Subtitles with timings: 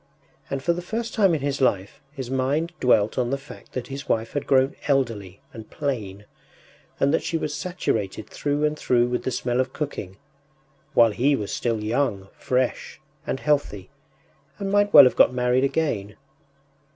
[0.49, 3.85] ”And for the first time in his life his mind dwelt on the fact that
[3.89, 6.25] his wife had grown elderly and plain,
[6.99, 10.17] and that she was saturated through and through with the smell of cooking,
[10.95, 13.91] while he was still young, fresh, and healthy,
[14.57, 16.15] and might well have got married again.